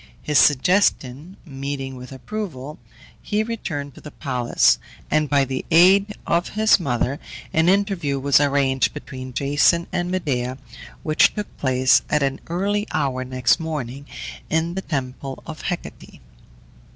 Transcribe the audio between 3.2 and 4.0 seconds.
he returned